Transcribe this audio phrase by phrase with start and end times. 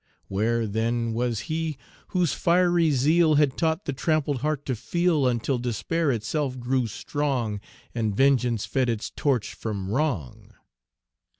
[0.29, 5.59] Where then was he whose fiery zeal Had taught the trampled heart to feel, Until
[5.59, 7.59] Despair itself grew strong,
[7.93, 10.55] And Vengeance fed its torch from wrong?